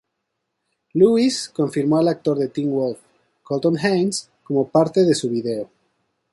[0.95, 2.97] Lewis confirmó al actor de Teen Wolf
[3.43, 5.69] Colton Haynes como parte de su video.